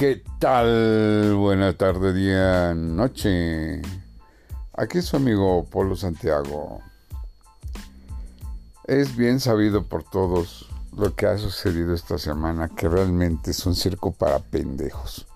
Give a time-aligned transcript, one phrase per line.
[0.00, 1.34] ¿Qué tal?
[1.34, 3.82] Buena tarde, día, noche.
[4.72, 6.80] Aquí es su amigo Polo Santiago.
[8.84, 13.74] Es bien sabido por todos lo que ha sucedido esta semana, que realmente es un
[13.74, 15.26] circo para pendejos.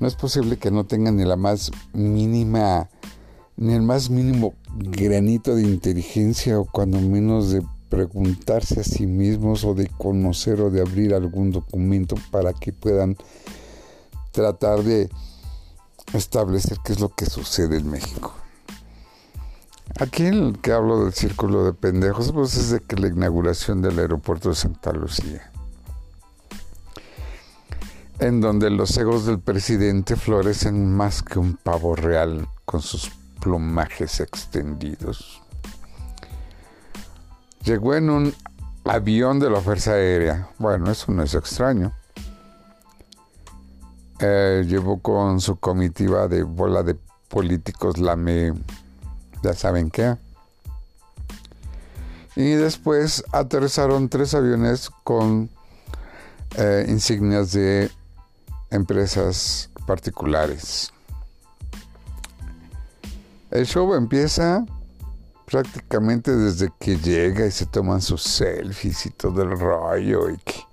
[0.00, 2.88] No es posible que no tengan ni la más mínima,
[3.56, 7.62] ni el más mínimo granito de inteligencia o cuando menos de
[7.94, 13.16] preguntarse a sí mismos o de conocer o de abrir algún documento para que puedan
[14.32, 15.08] tratar de
[16.12, 18.34] establecer qué es lo que sucede en México.
[20.00, 23.96] Aquí el que hablo del círculo de pendejos, pues es de que la inauguración del
[24.00, 25.52] aeropuerto de Santa Lucía,
[28.18, 34.18] en donde los egos del presidente florecen más que un pavo real con sus plumajes
[34.18, 35.43] extendidos.
[37.64, 38.34] Llegó en un
[38.84, 40.50] avión de la Fuerza Aérea.
[40.58, 41.92] Bueno, eso no es extraño.
[44.20, 46.96] Eh, llevó con su comitiva de bola de
[47.28, 48.52] políticos lame,
[49.42, 50.16] ya saben qué.
[52.36, 55.48] Y después aterrizaron tres aviones con
[56.56, 57.90] eh, insignias de
[58.70, 60.92] empresas particulares.
[63.50, 64.66] El show empieza
[65.54, 70.64] prácticamente desde que llega y se toman sus selfies y todo el rollo y que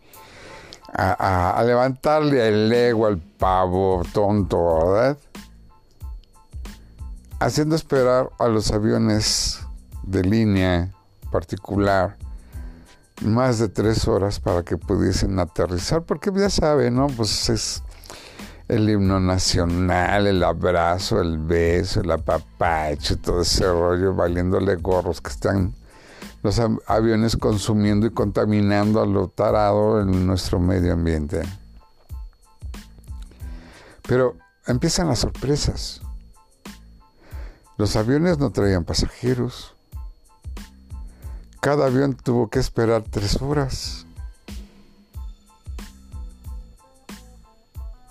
[0.91, 5.17] a, levantarle el ego al pavo tonto, ¿verdad?
[7.39, 9.59] Haciendo esperar a los aviones
[10.01, 10.91] de línea
[11.31, 12.17] particular
[13.21, 17.05] más de tres horas para que pudiesen aterrizar, porque ya saben, ¿no?
[17.05, 17.83] Pues es
[18.71, 25.29] el himno nacional, el abrazo, el beso, el apapacho, todo ese rollo, valiéndole gorros que
[25.29, 25.75] están
[26.41, 31.41] los aviones consumiendo y contaminando a lo tarado en nuestro medio ambiente.
[34.07, 35.99] Pero empiezan las sorpresas.
[37.77, 39.75] Los aviones no traían pasajeros.
[41.59, 44.05] Cada avión tuvo que esperar tres horas.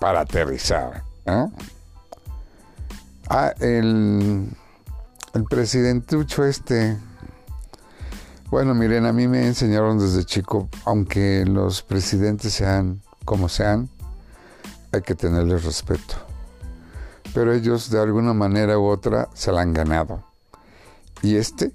[0.01, 1.03] Para aterrizar.
[3.29, 4.49] Ah, el,
[5.35, 6.97] el presidentucho este.
[8.49, 13.89] Bueno, miren, a mí me enseñaron desde chico, aunque los presidentes sean como sean,
[14.91, 16.15] hay que tenerles respeto.
[17.35, 20.23] Pero ellos de alguna manera u otra se la han ganado.
[21.21, 21.71] Y este,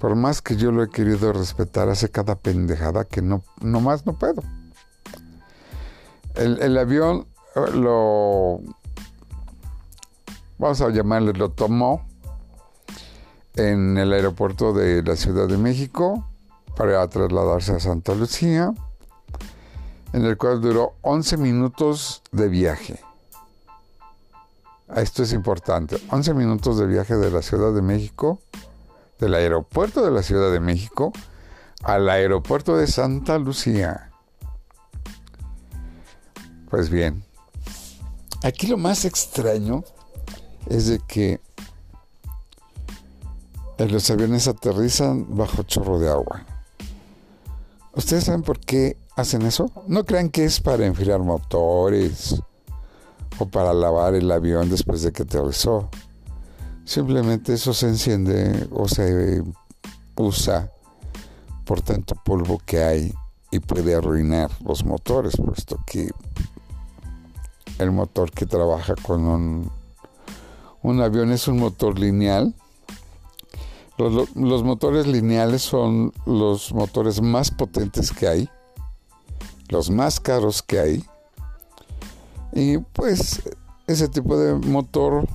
[0.00, 4.18] por más que yo lo he querido respetar, hace cada pendejada que no más no
[4.18, 4.42] puedo.
[6.38, 7.26] El, avión
[7.56, 8.60] eh, lo,
[10.56, 12.06] vamos a llamarle, lo tomó
[13.56, 16.24] en el aeropuerto de la Ciudad de México
[16.76, 18.72] para trasladarse a Santa Lucía,
[20.12, 23.00] en el cual duró 11 minutos de viaje.
[24.94, 28.38] Esto es importante, 11 minutos de viaje de la Ciudad de México,
[29.18, 31.12] del aeropuerto de la Ciudad de México,
[31.82, 34.07] al aeropuerto de Santa Lucía.
[36.70, 37.24] Pues bien,
[38.42, 39.84] aquí lo más extraño
[40.68, 41.40] es de que
[43.78, 46.44] los aviones aterrizan bajo chorro de agua.
[47.94, 49.70] ¿Ustedes saben por qué hacen eso?
[49.86, 52.40] No crean que es para enfriar motores
[53.38, 55.88] o para lavar el avión después de que aterrizó.
[56.84, 59.42] Simplemente eso se enciende o se
[60.16, 60.70] usa
[61.64, 63.14] por tanto polvo que hay
[63.50, 66.10] y puede arruinar los motores, puesto que
[67.78, 69.70] el motor que trabaja con
[70.82, 72.54] un, avión es un motor lineal.
[73.96, 78.48] Los, los, motores lineales son los motores más potentes que hay,
[79.68, 81.04] los más caros que hay.
[82.52, 83.42] Y pues
[83.86, 85.26] ese tipo de motor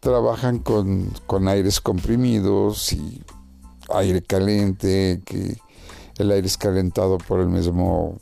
[0.00, 3.22] trabajan con, con aires comprimidos y
[3.94, 5.56] aire caliente, que
[6.18, 8.18] el aire es calentado por el mismo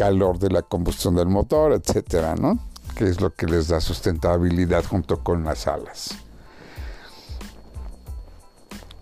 [0.00, 2.58] calor de la combustión del motor, etcétera, ¿no?
[2.96, 6.16] Que es lo que les da sustentabilidad junto con las alas.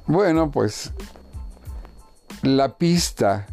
[0.09, 0.91] Bueno, pues
[2.43, 3.47] la pista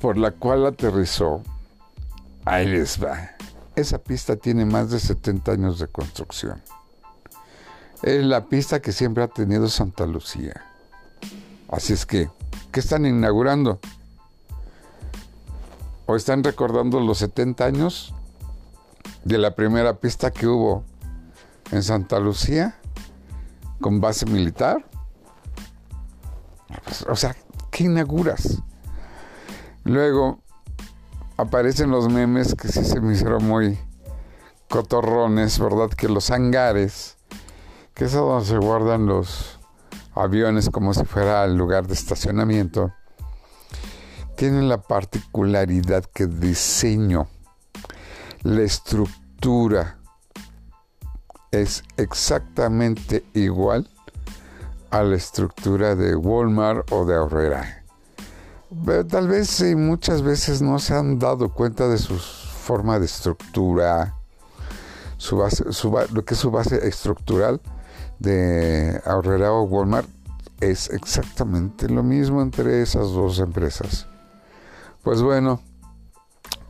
[0.00, 1.42] por la cual aterrizó,
[2.44, 3.30] ahí les va.
[3.74, 6.62] Esa pista tiene más de 70 años de construcción.
[8.04, 10.64] Es la pista que siempre ha tenido Santa Lucía.
[11.68, 12.30] Así es que,
[12.70, 13.80] ¿qué están inaugurando?
[16.06, 18.14] O están recordando los 70 años
[19.24, 20.84] de la primera pista que hubo
[21.72, 22.78] en Santa Lucía
[23.80, 24.84] con base militar.
[26.84, 27.36] Pues, o sea,
[27.70, 28.62] ¿qué inauguras?
[29.84, 30.40] Luego,
[31.36, 33.78] aparecen los memes que sí se me hicieron muy
[34.68, 35.90] cotorrones, ¿verdad?
[35.90, 37.16] Que los hangares,
[37.94, 39.58] que es donde se guardan los
[40.14, 42.92] aviones como si fuera el lugar de estacionamiento,
[44.36, 47.26] tienen la particularidad que diseño,
[48.42, 49.98] la estructura
[51.50, 53.88] es exactamente igual
[54.90, 57.82] a la estructura de Walmart o de Aurrera.
[59.08, 64.14] Tal vez muchas veces no se han dado cuenta de su forma de estructura,
[65.16, 65.64] su base,
[66.12, 67.60] lo que es su base estructural
[68.18, 70.08] de Aurrera o Walmart
[70.60, 74.06] es exactamente lo mismo entre esas dos empresas.
[75.06, 75.60] Pues bueno,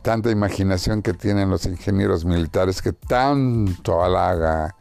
[0.03, 4.75] tanta imaginación que tienen los ingenieros militares que tanto halaga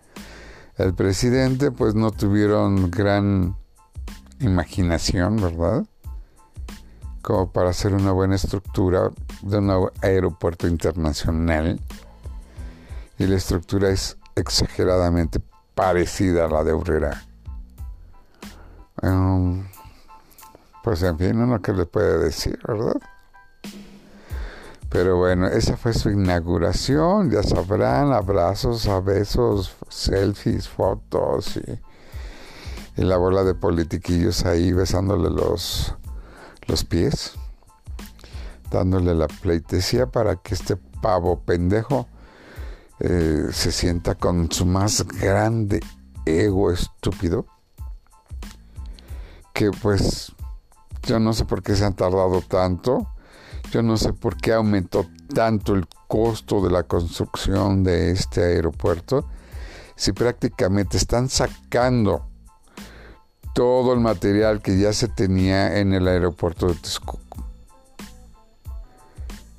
[0.77, 3.57] el presidente, pues no tuvieron gran
[4.41, 5.87] imaginación, ¿verdad?
[7.23, 9.11] Como para hacer una buena estructura
[9.41, 11.81] de un aeropuerto internacional.
[13.19, 15.41] Y la estructura es exageradamente
[15.75, 17.25] parecida a la de Urrera.
[19.01, 19.67] Um,
[20.85, 23.01] pues en fin, uno que le puede decir, ¿verdad?
[24.97, 31.59] Pero bueno, esa fue su inauguración, ya sabrán, abrazos, a besos, selfies, fotos
[32.97, 35.95] y, la bola de politiquillos ahí besándole los,
[36.67, 37.35] los pies,
[38.71, 42.09] dándole la pleitesía para que este pavo pendejo
[42.99, 45.81] eh, se sienta con su más grande
[46.25, 47.45] ego estúpido,
[49.53, 50.33] que pues
[51.03, 53.09] yo no sé por qué se han tardado tanto
[53.71, 59.29] yo no sé por qué aumentó tanto el costo de la construcción de este aeropuerto
[59.97, 62.27] si prácticamente están sacando
[63.55, 67.19] todo el material que ya se tenía en el aeropuerto de Texcoco.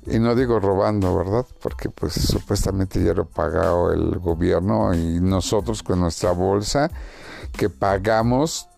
[0.06, 1.44] Y no digo robando, ¿verdad?
[1.60, 6.90] Porque pues supuestamente ya lo pagado el gobierno y nosotros con nuestra bolsa
[7.52, 8.68] que pagamos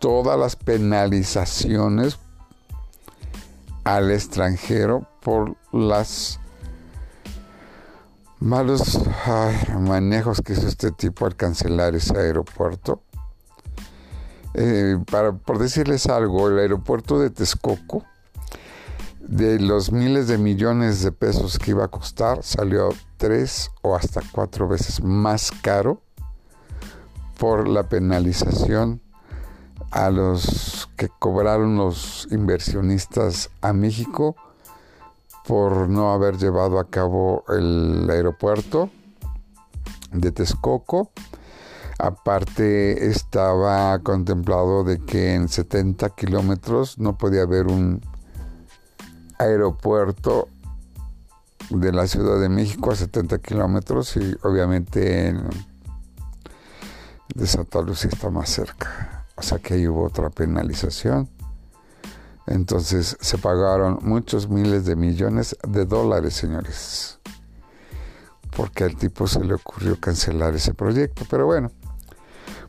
[0.00, 2.18] todas las penalizaciones
[3.86, 6.40] al extranjero por las
[8.40, 9.00] malos
[9.78, 13.04] manejos que hizo este tipo al cancelar ese aeropuerto.
[14.54, 18.04] Eh, para, por decirles algo, el aeropuerto de Texcoco,
[19.20, 22.88] de los miles de millones de pesos que iba a costar, salió
[23.18, 26.02] tres o hasta cuatro veces más caro
[27.38, 29.00] por la penalización
[29.90, 34.36] a los que cobraron los inversionistas a México
[35.46, 38.90] por no haber llevado a cabo el aeropuerto
[40.12, 41.10] de Texcoco.
[41.98, 48.02] Aparte estaba contemplado de que en 70 kilómetros no podía haber un
[49.38, 50.48] aeropuerto
[51.70, 55.34] de la Ciudad de México a 70 kilómetros y obviamente
[57.34, 59.15] de Santa Lucía está más cerca.
[59.36, 61.28] O sea que ahí hubo otra penalización.
[62.46, 67.18] Entonces se pagaron muchos miles de millones de dólares, señores.
[68.56, 71.24] Porque al tipo se le ocurrió cancelar ese proyecto.
[71.28, 71.70] Pero bueno,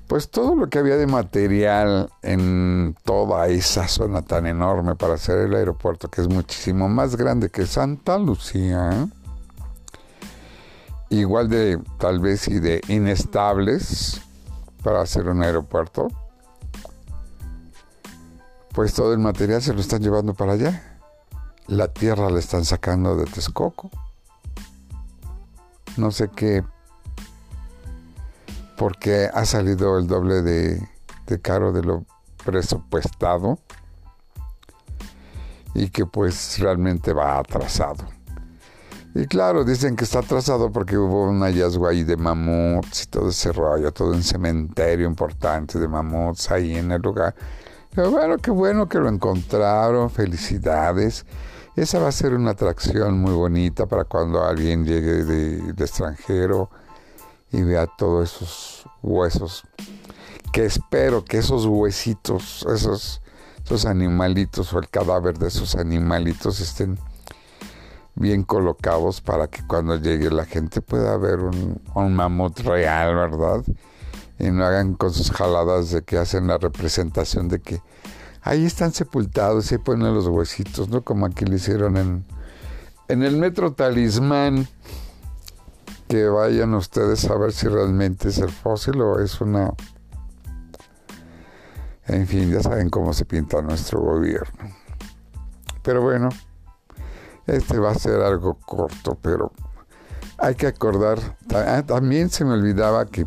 [0.08, 5.38] pues todo lo que había de material en toda esa zona tan enorme para hacer
[5.40, 9.08] el aeropuerto, que es muchísimo más grande que Santa Lucía,
[11.10, 14.22] igual de tal vez y de inestables
[14.82, 16.08] para hacer un aeropuerto,
[18.78, 21.00] pues todo el material se lo están llevando para allá.
[21.66, 23.90] La tierra la están sacando de Texcoco.
[25.98, 26.64] No sé qué,
[28.78, 30.88] porque ha salido el doble de,
[31.42, 32.06] caro de lo
[32.46, 33.58] presupuestado
[35.74, 38.06] y que pues realmente va atrasado.
[39.16, 43.30] Y claro, dicen que está atrasado porque hubo un hallazgo ahí de mamuts y todo
[43.30, 47.34] ese rollo, todo un cementerio importante de mamuts ahí en el lugar
[48.06, 51.26] bueno, qué bueno que lo encontraron, felicidades.
[51.76, 56.70] Esa va a ser una atracción muy bonita para cuando alguien llegue de, extranjero
[57.52, 59.64] y vea todos esos huesos.
[60.54, 63.22] Que espero que esos huesitos, esos,
[63.64, 67.00] esos animalitos o el cadáver de esos animalitos estén
[68.16, 73.64] bien colocados para que cuando llegue la gente pueda ver un, un mamut real, ¿verdad?
[74.40, 77.82] Y no hagan con sus jaladas de que hacen la representación de que
[78.42, 81.02] ahí están sepultados y ponen los huesitos, ¿no?
[81.04, 82.26] Como aquí le hicieron en,
[83.08, 84.68] en el metro Talismán.
[86.08, 89.74] Que vayan ustedes a ver si realmente es el fósil o es una...
[92.06, 94.74] En fin, ya saben cómo se pinta nuestro gobierno.
[95.84, 96.30] Pero bueno,
[97.46, 99.54] Este va a ser algo corto, pero
[100.38, 101.18] hay que acordar.
[101.54, 103.26] Ah, también se me olvidaba que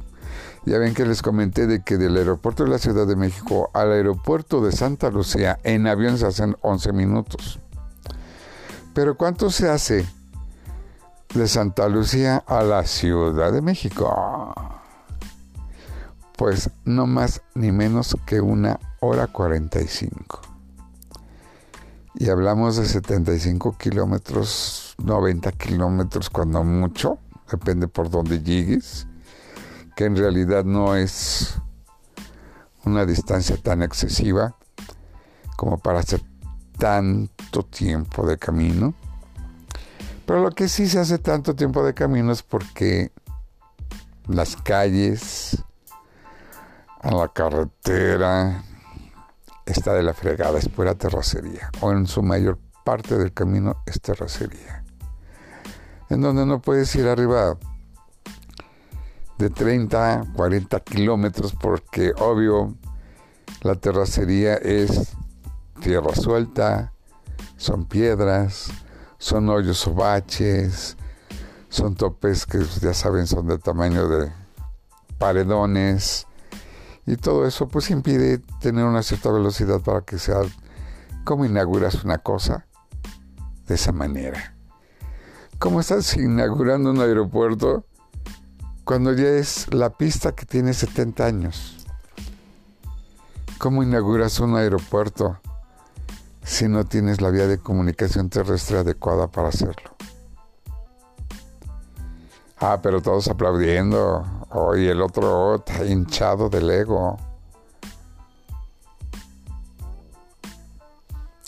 [0.66, 3.92] ya ven que les comenté de que del aeropuerto de la Ciudad de México al
[3.92, 7.58] aeropuerto de Santa Lucía en avión se hacen 11 minutos.
[8.94, 10.06] Pero ¿cuánto se hace
[11.34, 14.54] de Santa Lucía a la Ciudad de México?
[16.36, 20.40] Pues no más ni menos que una hora 45.
[22.16, 27.18] Y hablamos de 75 kilómetros, 90 kilómetros cuando mucho,
[27.50, 29.06] depende por dónde llegues
[30.00, 31.60] que en realidad no es
[32.86, 34.56] una distancia tan excesiva
[35.58, 36.22] como para hacer
[36.78, 38.94] tanto tiempo de camino.
[40.24, 43.12] Pero lo que sí se hace tanto tiempo de camino es porque
[44.26, 45.62] las calles,
[47.02, 48.64] a la carretera,
[49.66, 51.70] está de la fregada, es pura terracería.
[51.82, 54.82] O en su mayor parte del camino es terracería.
[56.08, 57.58] En donde no puedes ir arriba
[59.40, 62.74] de 30, 40 kilómetros, porque obvio
[63.62, 65.14] la terracería es
[65.80, 66.92] tierra suelta,
[67.56, 68.70] son piedras,
[69.16, 70.98] son hoyos o baches,
[71.70, 74.30] son topes que ya saben son del tamaño de
[75.16, 76.26] paredones
[77.06, 80.42] y todo eso pues impide tener una cierta velocidad para que sea
[81.24, 82.66] como inauguras una cosa
[83.66, 84.54] de esa manera.
[85.58, 87.86] ¿Cómo estás inaugurando un aeropuerto?
[88.90, 91.86] Cuando ya es la pista que tiene 70 años.
[93.56, 95.38] ¿Cómo inauguras un aeropuerto
[96.42, 99.92] si no tienes la vía de comunicación terrestre adecuada para hacerlo?
[102.58, 104.26] Ah, pero todos aplaudiendo.
[104.50, 107.16] Oh, y el otro está hinchado del ego.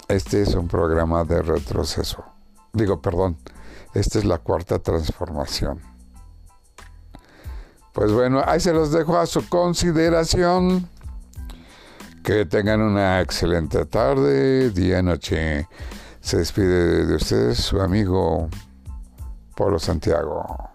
[0.07, 2.25] Este es un programa de retroceso.
[2.73, 3.37] Digo, perdón,
[3.95, 5.92] esta es la cuarta transformación.
[7.93, 10.89] Pues bueno, ahí se los dejo a su consideración.
[12.25, 15.69] Que tengan una excelente tarde, día, noche.
[16.21, 18.49] Se despide de ustedes su amigo
[19.57, 20.72] Polo Santiago.